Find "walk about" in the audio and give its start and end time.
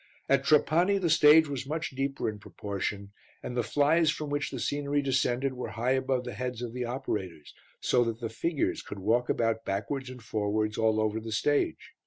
8.97-9.63